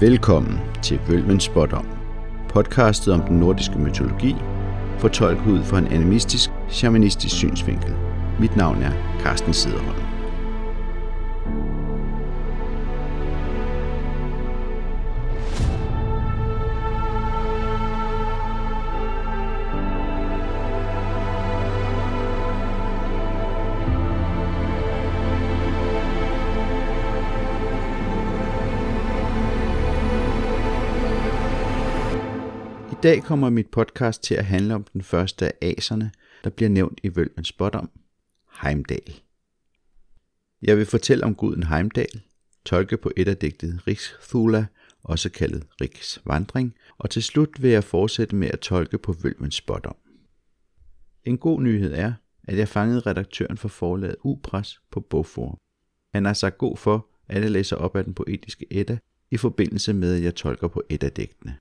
[0.00, 1.86] Velkommen til Vølvens Spådom,
[2.48, 4.34] podcastet om den nordiske mytologi,
[4.98, 7.94] fortolket ud fra en animistisk, shamanistisk synsvinkel.
[8.40, 10.05] Mit navn er Carsten Sederholm.
[32.96, 36.10] I dag kommer mit podcast til at handle om den første af aserne,
[36.44, 37.90] der bliver nævnt i Vølvens Spådom,
[38.62, 39.20] Heimdal.
[40.62, 42.20] Jeg vil fortælle om guden Heimdal,
[42.64, 44.66] tolke på et af digtet Riksthula,
[45.02, 49.54] også kaldet Riks Vandring, og til slut vil jeg fortsætte med at tolke på Vølvens
[49.54, 49.96] Spådom.
[51.24, 52.12] En god nyhed er,
[52.44, 55.58] at jeg fangede redaktøren for forlaget Upres på Bogforum.
[56.14, 58.98] Han har sagt god for, at jeg læser op af den poetiske Edda
[59.30, 61.54] i forbindelse med, at jeg tolker på Edda-digtene.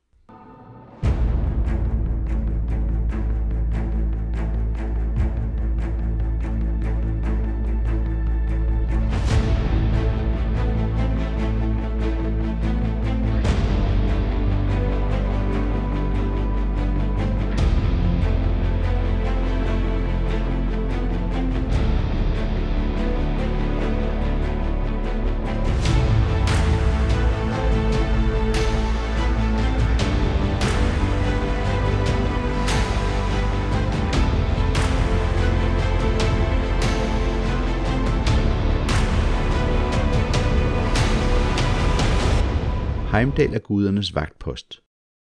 [43.25, 44.83] Heimdal er gudernes vagtpost.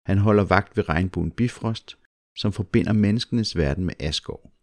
[0.05, 1.97] Han holder vagt ved regnbuen Bifrost,
[2.37, 4.53] som forbinder menneskenes verden med Asgård.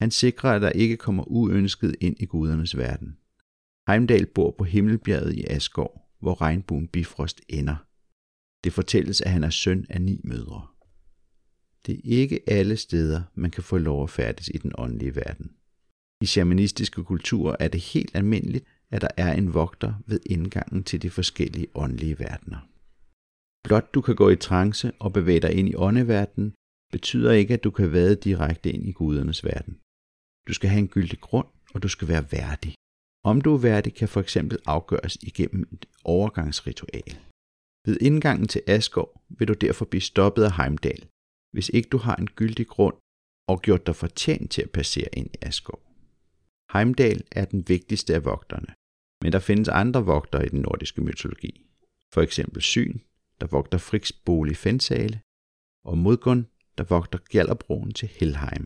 [0.00, 3.16] Han sikrer, at der ikke kommer uønsket ind i gudernes verden.
[3.88, 7.76] Heimdal bor på Himmelbjerget i Asgård, hvor regnbuen Bifrost ender.
[8.64, 10.66] Det fortælles, at han er søn af ni mødre.
[11.86, 15.50] Det er ikke alle steder, man kan få lov at færdes i den åndelige verden.
[16.20, 21.02] I shamanistiske kulturer er det helt almindeligt, at der er en vogter ved indgangen til
[21.02, 22.58] de forskellige åndelige verdener.
[23.64, 26.54] Blot du kan gå i trance og bevæge dig ind i åndeverdenen,
[26.92, 29.78] betyder ikke, at du kan vade direkte ind i gudernes verden.
[30.48, 32.74] Du skal have en gyldig grund, og du skal være værdig.
[33.24, 37.18] Om du er værdig, kan for eksempel afgøres igennem et overgangsritual.
[37.86, 41.08] Ved indgangen til Asgård vil du derfor blive stoppet af Heimdal,
[41.52, 42.96] hvis ikke du har en gyldig grund
[43.48, 45.82] og gjort dig fortjent til at passere ind i Asgård.
[46.72, 48.74] Heimdal er den vigtigste af vogterne,
[49.22, 51.66] men der findes andre vogtere i den nordiske mytologi.
[52.14, 52.98] For eksempel Syn,
[53.40, 55.20] der vogter Friks bolig Fensale,
[55.84, 56.46] og Modgun,
[56.78, 58.64] der vogter Gjallerbroen til Helheim.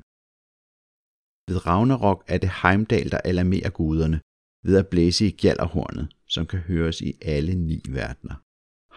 [1.49, 4.21] Ved Ragnarok er det Heimdal, der alarmerer guderne
[4.65, 8.37] ved at blæse i gjallerhornet, som kan høres i alle ni verdener.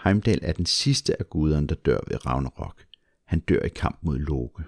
[0.04, 2.86] Heimdal er den sidste af guderne, der dør ved Ragnarok.
[3.32, 4.64] Han dør i kamp mod Loke.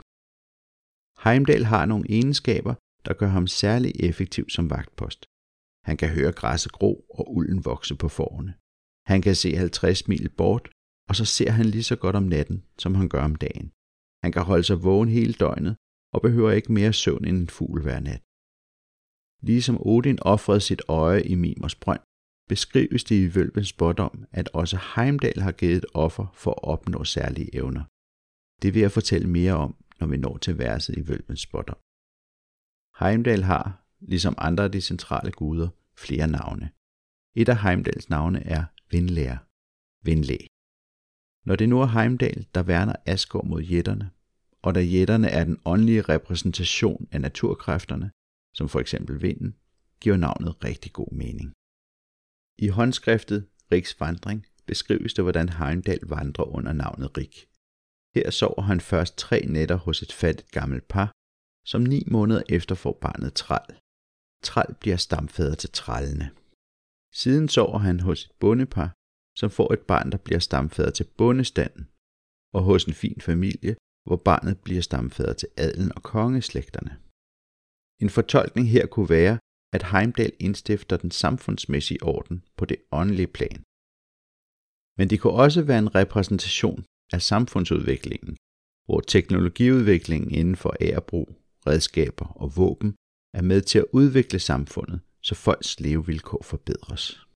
[1.23, 2.73] Heimdal har nogle egenskaber,
[3.05, 5.25] der gør ham særlig effektiv som vagtpost.
[5.83, 8.53] Han kan høre græsset gro og ulden vokse på forerne.
[9.05, 10.69] Han kan se 50 mil bort,
[11.09, 13.71] og så ser han lige så godt om natten, som han gør om dagen.
[14.23, 15.75] Han kan holde sig vågen hele døgnet,
[16.13, 18.21] og behøver ikke mere søvn end en fugl hver nat.
[19.41, 21.99] Ligesom Odin offrede sit øje i Mimers brønd,
[22.49, 27.03] beskrives det i Vølvens spådom, at også Heimdal har givet et offer for at opnå
[27.03, 27.83] særlige evner.
[28.61, 31.77] Det vil jeg fortælle mere om, når vi når til verset i Vølvens spådom.
[32.99, 33.65] Heimdal har,
[33.99, 36.71] ligesom andre af de centrale guder, flere navne.
[37.35, 39.37] Et af Heimdals navne er Vindlæger,
[40.05, 40.47] Vindlæg.
[41.47, 44.11] Når det nu er Heimdal, der værner Asgård mod jætterne,
[44.61, 48.11] og da jætterne er den åndelige repræsentation af naturkræfterne,
[48.53, 49.55] som for eksempel vinden,
[50.01, 51.53] giver navnet rigtig god mening.
[52.57, 57.35] I håndskriftet Riks vandring beskrives det, hvordan Heimdal vandrer under navnet Rik.
[58.15, 61.11] Her sover han først tre nætter hos et fattigt gammelt par,
[61.65, 63.79] som ni måneder efter får barnet Tral.
[64.43, 66.29] Tral bliver stamfader til trallene.
[67.13, 68.96] Siden sover han hos et bondepar,
[69.39, 71.83] som får et barn, der bliver stamfader til bondestanden,
[72.55, 73.75] og hos en fin familie,
[74.07, 76.93] hvor barnet bliver stamfader til adelen og kongeslægterne.
[78.03, 79.39] En fortolkning her kunne være,
[79.75, 83.59] at Heimdal indstifter den samfundsmæssige orden på det åndelige plan.
[84.97, 88.37] Men det kunne også være en repræsentation af samfundsudviklingen,
[88.85, 91.29] hvor teknologiudviklingen inden for ærebrug,
[91.67, 92.95] redskaber og våben
[93.33, 97.27] er med til at udvikle samfundet, så folks levevilkår forbedres.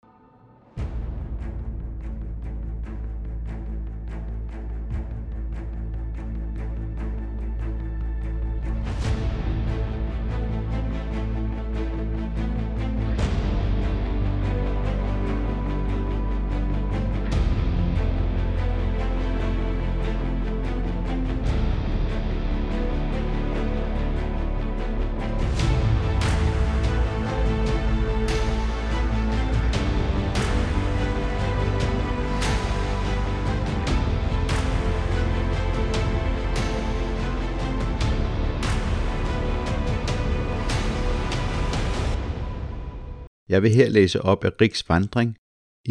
[43.53, 45.29] Jeg vil her læse op af Riks vandring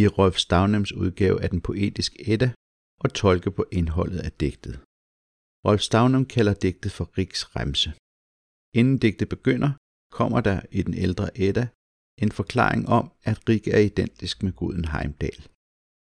[0.00, 2.50] i Rolf Stavnems udgave af den poetiske Edda
[3.00, 4.74] og tolke på indholdet af digtet.
[5.66, 7.90] Rolf Stavnem kalder digtet for Riks remse.
[8.78, 9.72] Inden digtet begynder,
[10.18, 11.68] kommer der i den ældre Edda
[12.18, 15.40] en forklaring om, at Rik er identisk med guden Heimdal.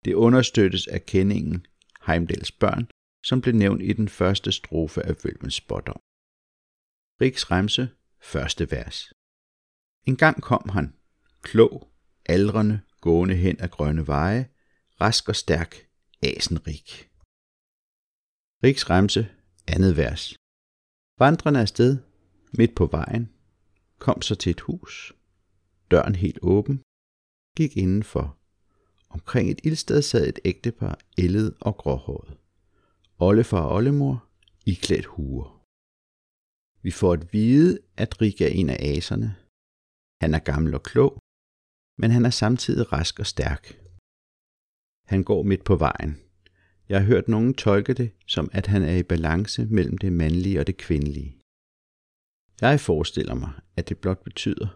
[0.04, 1.66] Det understøttes af kendingen
[2.06, 2.84] Heimdals børn,
[3.24, 6.00] som blev nævnt i den første strofe af Vølvens spådom.
[7.20, 7.88] Riks remse,
[8.20, 9.12] første vers.
[10.10, 10.95] En gang kom han,
[11.50, 11.74] klog,
[12.26, 14.42] aldrende, gående hen ad grønne veje,
[15.00, 15.72] rask og stærk,
[16.22, 16.86] asenrig.
[18.64, 19.22] Riks remse,
[19.74, 20.22] andet vers.
[21.18, 21.92] Vandrende afsted,
[22.58, 23.24] midt på vejen,
[23.98, 24.94] kom så til et hus.
[25.90, 26.76] Døren helt åben,
[27.56, 28.26] gik indenfor.
[29.08, 32.38] Omkring et ildsted sad et ægtepar, ældet og gråhåret.
[33.18, 34.16] Oldefar og oldemor,
[34.66, 35.48] iklædt huer.
[36.82, 39.36] Vi får at vide, at Rik er en af aserne.
[40.22, 41.12] Han er gammel og klog,
[41.98, 43.64] men han er samtidig rask og stærk.
[45.12, 46.12] Han går midt på vejen.
[46.88, 50.60] Jeg har hørt nogen tolke det som, at han er i balance mellem det mandlige
[50.60, 51.36] og det kvindelige.
[52.60, 54.68] Jeg forestiller mig, at det blot betyder,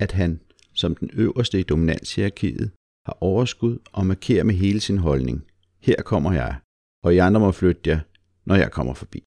[0.00, 0.40] at han,
[0.72, 2.70] som den øverste i dominanshierarkiet,
[3.06, 5.38] har overskud og markerer med hele sin holdning.
[5.80, 6.60] Her kommer jeg,
[7.04, 8.00] og I andre må flytte jer,
[8.48, 9.20] når jeg kommer forbi.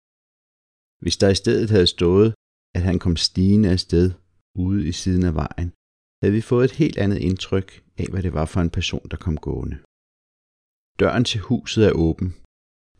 [1.02, 2.34] Hvis der i stedet havde stået,
[2.76, 4.12] at han kom stigende afsted
[4.56, 5.72] ude i siden af vejen,
[6.22, 9.18] havde vi fået et helt andet indtryk af, hvad det var for en person, der
[9.18, 9.78] kom gående.
[11.00, 12.30] Døren til huset er åben.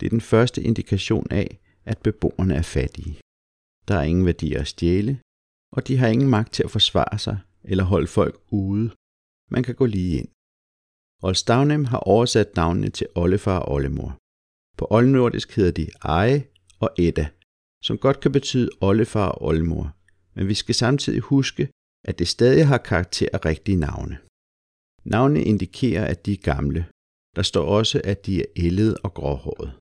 [0.00, 1.48] Det er den første indikation af,
[1.84, 3.20] at beboerne er fattige.
[3.88, 5.20] Der er ingen værdier at stjæle,
[5.76, 8.86] og de har ingen magt til at forsvare sig eller holde folk ude.
[9.50, 10.28] Man kan gå lige ind.
[11.22, 14.10] Olstavnem har oversat navnene til oldefar og oldemor.
[14.78, 16.46] På oldnordisk hedder de Eje
[16.80, 17.26] og Edda,
[17.84, 19.96] som godt kan betyde oldefar og oldemor,
[20.34, 21.70] men vi skal samtidig huske,
[22.08, 24.18] at det stadig har karakter af rigtige navne.
[25.04, 26.86] Navnene indikerer, at de er gamle.
[27.36, 29.72] Der står også, at de er ældede og gråhåret.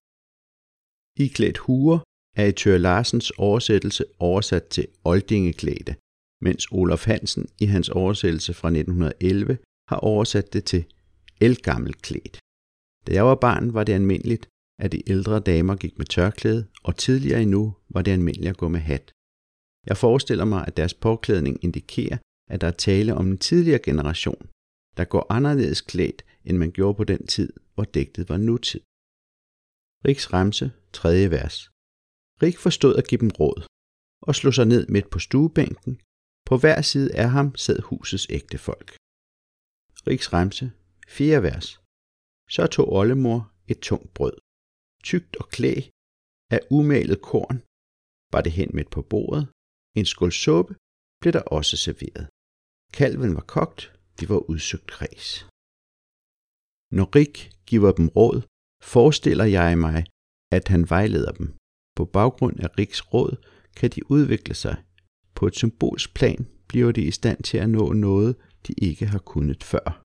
[1.36, 2.00] klædt huer
[2.36, 5.96] er i Tør Larsens oversættelse oversat til oldingeklædte,
[6.42, 9.58] mens Olaf Hansen i hans oversættelse fra 1911
[9.90, 10.86] har oversat det til
[11.42, 12.40] elgammelklædt.
[13.08, 14.48] Da jeg var barn, var det almindeligt,
[14.80, 18.68] at de ældre damer gik med tørklæde, og tidligere endnu var det almindeligt at gå
[18.68, 19.12] med hat.
[19.90, 22.18] Jeg forestiller mig, at deres påklædning indikerer,
[22.54, 24.50] at der er tale om en tidligere generation,
[24.98, 28.82] der går anderledes klædt, end man gjorde på den tid, hvor digtet var nutid.
[30.08, 31.32] Riks Ramse, 3.
[31.32, 31.56] vers.
[32.44, 33.60] Rik forstod at give dem råd,
[34.22, 36.02] og slog sig ned midt på stuebænken.
[36.46, 38.90] På hver side af ham sad husets ægte folk.
[40.08, 40.72] Riks Ramse,
[41.08, 41.44] 4.
[41.44, 41.68] vers.
[42.50, 44.38] Så tog oldemor et tungt brød,
[45.04, 45.74] tykt og klæ
[46.56, 47.58] af umalet korn,
[48.34, 49.48] var det hen midt på bordet,
[49.98, 50.76] en skål suppe
[51.22, 52.26] blev der også serveret.
[52.94, 53.82] Kalven var kogt,
[54.20, 55.28] de var udsøgt kreds.
[56.98, 57.36] Når Rik
[57.70, 58.38] giver dem råd,
[58.94, 60.00] forestiller jeg mig,
[60.52, 61.48] at han vejleder dem.
[61.98, 63.34] På baggrund af Riks råd
[63.78, 64.76] kan de udvikle sig.
[65.36, 68.36] På et symbolsk plan bliver de i stand til at nå noget,
[68.68, 70.02] de ikke har kunnet før.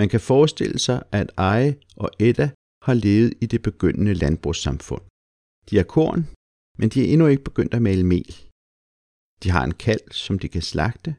[0.00, 2.50] Man kan forestille sig, at Eje og Edda
[2.86, 5.04] har levet i det begyndende landbrugssamfund.
[5.70, 6.20] De har korn,
[6.78, 8.32] men de er endnu ikke begyndt at male mel.
[9.42, 11.10] De har en kalv, som de kan slagte,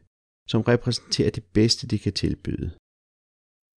[0.48, 2.68] som repræsenterer det bedste, de kan tilbyde.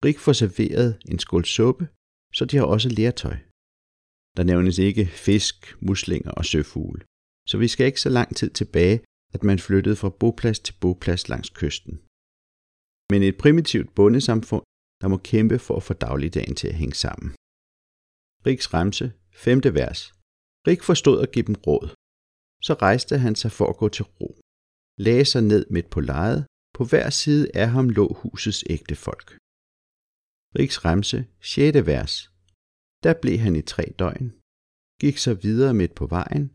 [0.06, 1.86] Rik får serveret en skål suppe,
[2.38, 3.38] så de har også lertøj.
[4.38, 5.56] Der nævnes ikke fisk,
[5.90, 7.02] muslinger og søfugle,
[7.50, 9.00] så vi skal ikke så lang tid tilbage,
[9.36, 11.96] at man flyttede fra boplads til boplads langs kysten.
[13.12, 14.66] Men et primitivt bondesamfund,
[15.02, 17.30] der må kæmpe for at få dagligdagen til at hænge sammen.
[18.48, 19.62] Riks remse, 5.
[19.80, 20.00] vers.
[20.68, 21.88] Rik forstod at give dem råd.
[22.68, 24.30] Så rejste han sig for at gå til ro.
[25.06, 26.42] Lagde sig ned midt på lejet.
[26.78, 29.28] På hver side af ham lå husets ægte folk.
[30.60, 31.78] Riks remse, 6.
[31.92, 32.14] vers.
[33.06, 34.28] Der blev han i tre døgn.
[35.02, 36.46] Gik så videre midt på vejen.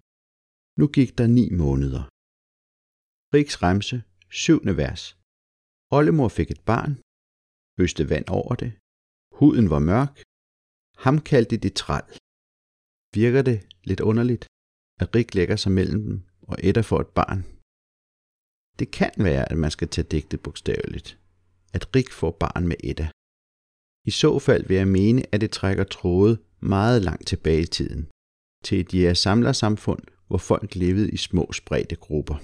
[0.81, 2.05] Nu gik der ni måneder.
[3.37, 3.97] Riks remse,
[4.31, 4.59] 7.
[4.83, 5.03] vers.
[5.97, 6.93] Ollemor fik et barn.
[7.85, 8.73] Øste vand over det.
[9.39, 10.15] Huden var mørk.
[11.05, 12.07] Ham kaldte de træl.
[13.21, 13.59] Virker det
[13.91, 14.45] lidt underligt,
[15.03, 17.41] at Rik lægger sig mellem dem, og Edda får et barn?
[18.79, 21.19] Det kan være, at man skal tage digtet bogstaveligt.
[21.73, 23.09] At Rik får barn med Edda.
[24.07, 28.09] I så fald vil jeg mene, at det trækker tråde meget langt tilbage i tiden.
[28.65, 32.39] Til et jægersamlersamfund, hvor folk levede i små spredte grupper.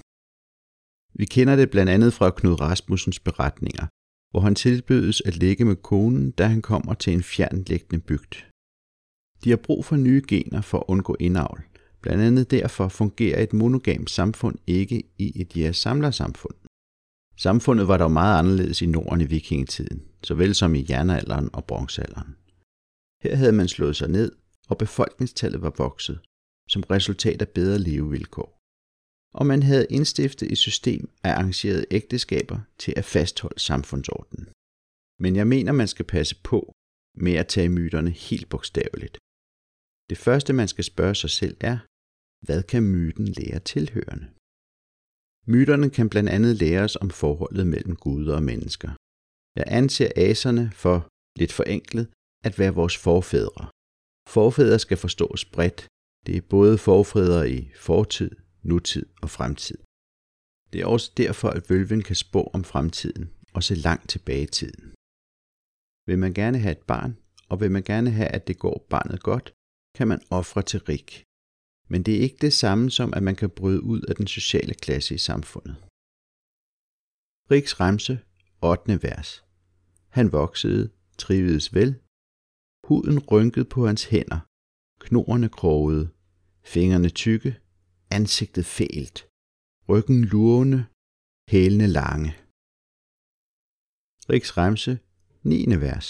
[1.19, 3.87] Vi kender det blandt andet fra Knud Rasmussens beretninger,
[4.31, 8.35] hvor han tilbydes at ligge med konen, da han kommer til en fjernliggende bygd.
[9.45, 11.61] De har brug for nye gener for at undgå indavl.
[12.03, 16.55] Blandt andet derfor fungerer et monogamt samfund ikke i et jægersamlersamfund.
[17.37, 22.37] Samfundet var dog meget anderledes i Norden i vikingetiden, såvel som i jernalderen og bronzealderen.
[23.23, 24.33] Her havde man slået sig ned,
[24.69, 26.21] og befolkningstallet var vokset,
[26.69, 28.59] som resultat af bedre levevilkår.
[29.35, 34.49] Og man havde indstiftet et system af arrangerede ægteskaber til at fastholde samfundsordenen.
[35.21, 36.73] Men jeg mener, man skal passe på
[37.17, 39.19] med at tage myterne helt bogstaveligt.
[40.11, 41.79] Det første, man skal spørge sig selv er,
[42.47, 44.27] hvad kan myten lære tilhørende?
[45.53, 48.91] Myterne kan blandt andet lære os om forholdet mellem guder og mennesker.
[49.59, 50.97] Jeg anser aserne for,
[51.41, 52.07] lidt forenklet,
[52.45, 53.65] at være vores forfædre.
[54.29, 55.81] Forfædre skal forstås bredt.
[56.27, 58.31] Det er både forfædre i fortid,
[58.63, 59.79] nutid og fremtid.
[60.73, 63.25] Det er også derfor, at vølven kan spå om fremtiden
[63.57, 64.85] og se langt tilbage i tiden.
[66.09, 67.13] Vil man gerne have et barn,
[67.49, 69.53] og vil man gerne have, at det går barnet godt,
[69.97, 71.09] kan man ofre til rig.
[71.91, 74.75] Men det er ikke det samme som, at man kan bryde ud af den sociale
[74.75, 75.77] klasse i samfundet.
[77.51, 78.15] Riks Remse,
[78.63, 79.03] 8.
[79.03, 79.45] vers.
[80.09, 81.91] Han voksede, trivedes vel.
[82.89, 84.41] Huden rynkede på hans hænder,
[85.01, 86.05] knorene krogede,
[86.75, 87.61] fingrene tykke,
[88.11, 89.19] ansigtet fælt,
[89.89, 90.81] ryggen lurende,
[91.53, 92.31] hælene lange.
[94.33, 94.99] Riks Remse,
[95.43, 95.81] 9.
[95.87, 96.09] vers.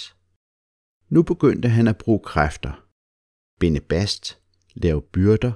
[1.14, 2.72] Nu begyndte han at bruge kræfter.
[3.60, 4.24] Binde bast,
[4.74, 5.52] lave byrder,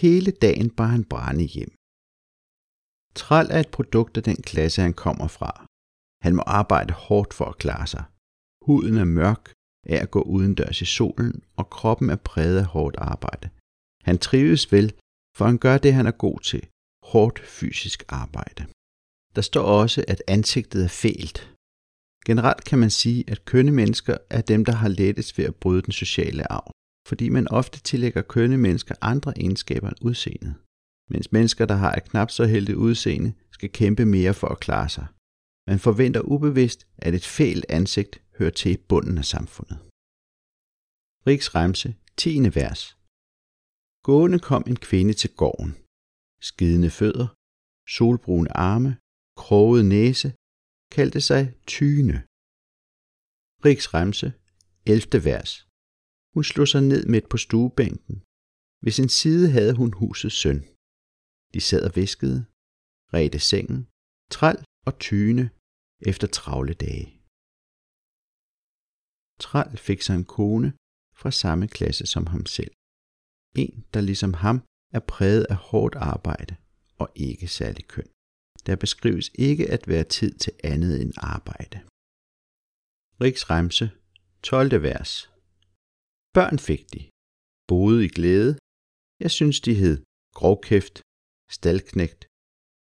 [0.00, 1.72] hele dagen bar han brænde hjem.
[3.20, 5.52] Træl er et produkt af den klasse, han kommer fra.
[6.24, 8.04] Han må arbejde hårdt for at klare sig.
[8.66, 9.44] Huden er mørk
[9.92, 13.48] af at gå udendørs i solen, og kroppen er præget af hårdt arbejde.
[14.08, 14.88] Han trives vel,
[15.36, 16.62] for han gør det, han er god til.
[17.12, 18.62] Hårdt fysisk arbejde.
[19.36, 21.38] Der står også, at ansigtet er fælt.
[22.26, 25.82] Generelt kan man sige, at kønne mennesker er dem, der har lettest ved at bryde
[25.82, 26.70] den sociale arv,
[27.08, 30.54] fordi man ofte tillægger kønne mennesker andre egenskaber end udseendet,
[31.10, 34.88] mens mennesker, der har et knap så heldigt udseende, skal kæmpe mere for at klare
[34.88, 35.06] sig.
[35.66, 39.78] Man forventer ubevidst, at et fælt ansigt hører til bunden af samfundet.
[41.26, 42.28] Riks Remse, 10.
[42.60, 42.82] vers.
[44.02, 45.72] Gående kom en kvinde til gården.
[46.40, 47.28] Skidende fødder,
[47.96, 48.92] solbrune arme,
[49.42, 50.28] kroget næse,
[50.96, 51.42] kaldte sig
[51.74, 52.16] Tyne.
[53.66, 54.28] Riks Remse,
[54.86, 55.24] 11.
[55.30, 55.52] vers.
[56.34, 58.16] Hun slog sig ned midt på stuebænken.
[58.84, 60.60] Ved sin side havde hun husets søn.
[61.54, 62.40] De sad og viskede,
[63.14, 63.80] redte sengen,
[64.34, 65.44] træl og tyne
[66.10, 67.06] efter travle dage.
[69.44, 70.70] Træl fik sig en kone
[71.20, 72.72] fra samme klasse som ham selv.
[73.62, 74.56] En, der ligesom ham
[74.96, 76.56] er præget af hårdt arbejde
[77.02, 78.08] og ikke særlig køn.
[78.66, 81.78] Der beskrives ikke at være tid til andet end arbejde.
[83.20, 83.90] Riks Remse,
[84.42, 84.82] 12.
[84.82, 85.33] vers.
[86.38, 87.02] Børn fik de,
[87.68, 88.52] boede i glæde.
[89.20, 89.96] Jeg synes, de hed
[90.38, 91.02] grovkæft,
[91.50, 92.22] stalknægt,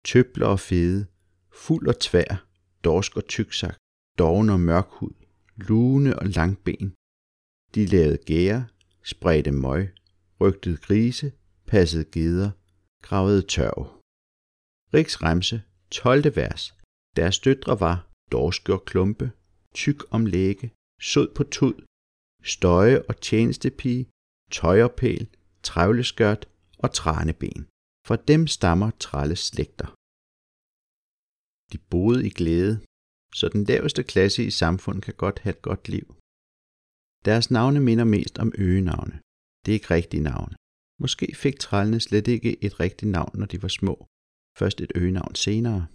[0.05, 1.07] tøbler og fede,
[1.53, 2.47] fuld og tvær,
[2.85, 3.77] dorsk og tyksak,
[4.19, 5.15] doven og mørkhud,
[5.57, 6.95] lune og langben.
[7.75, 8.69] De lavede gære,
[9.13, 9.95] spredte møg,
[10.41, 11.33] rygtede grise,
[11.67, 12.51] passede geder,
[13.03, 13.83] gravede tørv.
[14.95, 16.37] Riks Remse, 12.
[16.37, 16.75] vers.
[17.17, 17.97] Deres døtre var
[18.33, 19.33] dorske og klumpe,
[19.75, 21.75] tyk om læge, sød på tud,
[22.43, 24.11] støje og tjenestepige,
[24.51, 25.29] tøjerpæl,
[25.63, 27.67] trævleskørt og træneben.
[28.07, 29.89] For dem stammer trælles slægter.
[31.73, 32.75] De boede i glæde,
[33.35, 36.07] så den laveste klasse i samfundet kan godt have et godt liv.
[37.25, 39.21] Deres navne minder mest om øgenavne.
[39.63, 40.57] Det er ikke rigtige navne.
[41.03, 44.07] Måske fik trællene slet ikke et rigtigt navn, når de var små.
[44.59, 45.87] Først et øgenavn senere.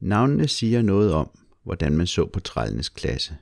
[0.00, 1.28] Navnene siger noget om,
[1.62, 3.32] hvordan man så på trællenes klasse.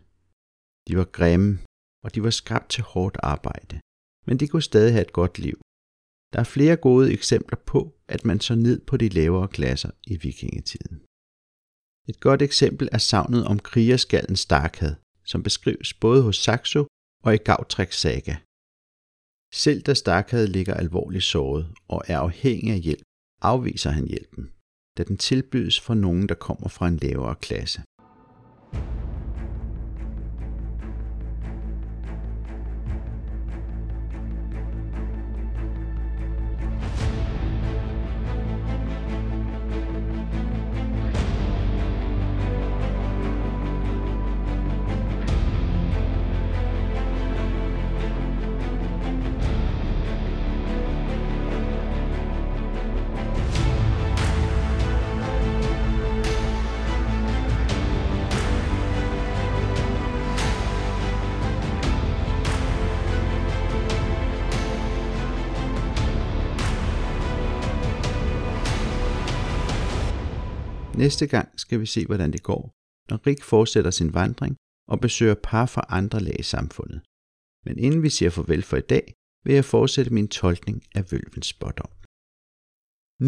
[0.89, 1.59] De var grimme,
[2.05, 3.81] og de var skabt til hårdt arbejde.
[4.27, 5.59] Men de kunne stadig have et godt liv.
[6.33, 10.17] Der er flere gode eksempler på, at man så ned på de lavere klasser i
[10.17, 10.97] vikingetiden.
[12.09, 16.87] Et godt eksempel er savnet om krigerskallen Starkad, som beskrives både hos Saxo
[17.25, 18.37] og i Gautreks saga.
[19.55, 23.03] Selv da Starkad ligger alvorligt såret og er afhængig af hjælp,
[23.43, 24.51] afviser han hjælpen,
[24.99, 27.83] da den tilbydes fra nogen, der kommer fra en lavere klasse.
[71.05, 72.63] Næste gang skal vi se, hvordan det går,
[73.11, 74.57] når Rik fortsætter sin vandring
[74.89, 77.01] og besøger par fra andre lag i samfundet.
[77.67, 79.15] Men inden vi siger farvel for i dag,
[79.45, 81.91] vil jeg fortsætte min tolkning af vølvens spådom.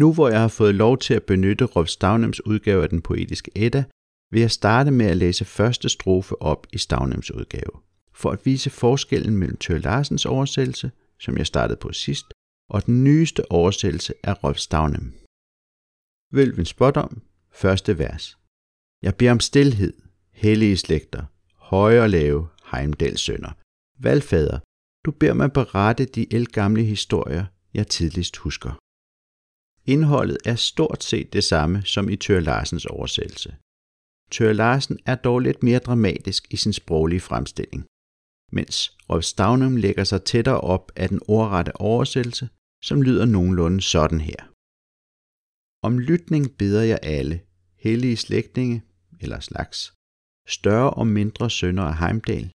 [0.01, 3.51] Nu hvor jeg har fået lov til at benytte Rolf Stavnems udgave af den poetiske
[3.55, 3.83] Edda,
[4.31, 7.73] vil jeg starte med at læse første strofe op i Stavnems udgave,
[8.13, 12.33] for at vise forskellen mellem Tør Larsens oversættelse, som jeg startede på sidst,
[12.69, 15.13] og den nyeste oversættelse af Rolf Stavnem.
[16.37, 17.21] Vølvens spådom,
[17.53, 18.37] første vers.
[19.01, 19.93] Jeg beder om stilhed,
[20.31, 21.23] hellige slægter,
[21.55, 23.51] høje og lave, Heimdals sønner.
[23.99, 24.59] Valfader,
[25.05, 28.71] du beder mig berette de elgamle historier, jeg tidligst husker.
[29.85, 33.55] Indholdet er stort set det samme som i Tør Larsens oversættelse.
[34.31, 37.85] Tør Larsen er dog lidt mere dramatisk i sin sproglige fremstilling,
[38.51, 42.49] mens Rolf Stavnum lægger sig tættere op af den ordrette oversættelse,
[42.83, 44.52] som lyder nogenlunde sådan her.
[45.87, 47.37] Om lytning beder jeg alle,
[47.85, 48.77] hellige slægtninge
[49.23, 49.77] eller slags,
[50.47, 52.51] større og mindre sønner af Heimdal,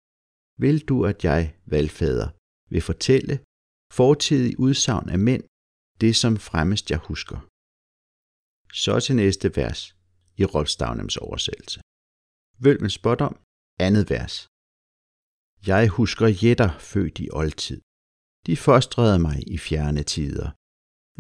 [0.64, 2.30] vil du, at jeg, valgfader,
[2.74, 3.36] vil fortælle
[4.00, 5.44] fortidig udsagn af mænd,
[6.02, 7.38] det som fremmest jeg husker.
[8.74, 9.82] Så til næste vers
[10.42, 11.80] i Rolf Stavnems oversættelse.
[12.66, 13.36] Vølvens spådom,
[13.80, 14.36] andet vers.
[15.68, 17.82] Jeg husker jætter født i oldtid.
[18.48, 20.48] De fostrede mig i fjerne tider.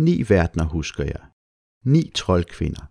[0.06, 1.33] Ni verdener husker jeg.
[1.86, 2.86] Ni troldkvinder.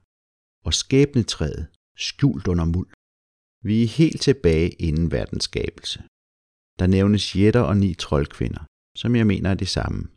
[0.66, 2.90] Og skæbnetræet, skjult under muld.
[3.64, 5.98] Vi er helt tilbage inden verdens skabelse.
[6.78, 8.64] Der nævnes jætter og ni troldkvinder,
[8.96, 10.08] som jeg mener er de samme.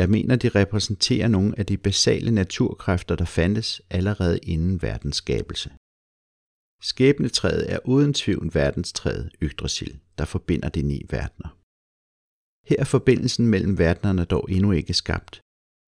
[0.00, 5.70] Jeg mener, de repræsenterer nogle af de basale naturkræfter, der fandtes allerede inden verdens skabelse.
[6.82, 11.50] Skæbnetræet er uden tvivl verdenstræet Yggdrasil, der forbinder de ni verdener.
[12.68, 15.40] Her er forbindelsen mellem verdenerne dog endnu ikke skabt.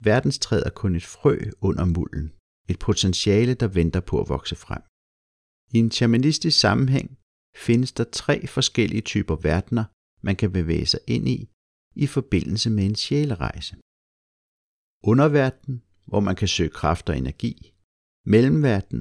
[0.09, 2.33] Verdenstræet er kun et frø under mulden,
[2.69, 4.83] et potentiale, der venter på at vokse frem.
[5.75, 7.19] I en shamanistisk sammenhæng
[7.67, 9.85] findes der tre forskellige typer verdener,
[10.27, 11.39] man kan bevæge sig ind i,
[11.95, 13.75] i forbindelse med en sjælerejse.
[15.11, 17.55] Underverden, hvor man kan søge kraft og energi.
[18.27, 19.01] Mellemverden,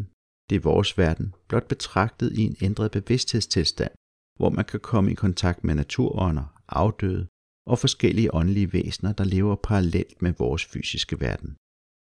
[0.49, 3.91] det er vores verden, blot betragtet i en ændret bevidsthedstilstand,
[4.39, 7.27] hvor man kan komme i kontakt med naturånder, afdøde
[7.71, 11.51] og forskellige åndelige væsener, der lever parallelt med vores fysiske verden.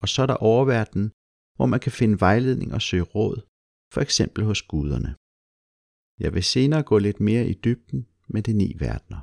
[0.02, 1.12] Og så er der oververden,
[1.56, 3.38] hvor man kan finde vejledning og søge råd,
[3.93, 5.12] for eksempel hos guderne.
[6.24, 9.22] Jeg vil senere gå lidt mere i dybden med de ni verdener.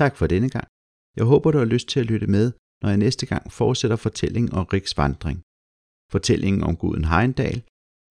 [0.00, 0.68] Tak for denne gang.
[1.18, 2.46] Jeg håber, du har lyst til at lytte med,
[2.82, 5.38] når jeg næste gang fortsætter fortællingen om Riks vandring,
[6.14, 7.58] fortællingen om guden Heindal,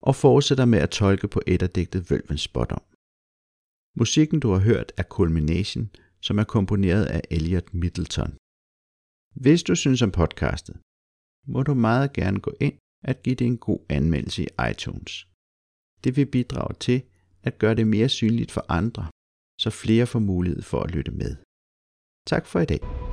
[0.07, 1.39] og fortsætter med at tolke på
[1.75, 2.83] digtet Vølvens spådom.
[3.99, 5.85] Musikken, du har hørt, er Culmination,
[6.21, 8.31] som er komponeret af Elliot Middleton.
[9.43, 10.75] Hvis du synes om podcastet,
[11.53, 15.27] må du meget gerne gå ind at give det en god anmeldelse i iTunes.
[16.03, 16.99] Det vil bidrage til
[17.43, 19.05] at gøre det mere synligt for andre,
[19.63, 21.46] så flere får mulighed for at lytte med.
[22.27, 23.06] Tak for i dag.